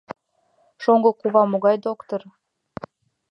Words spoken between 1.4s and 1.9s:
могай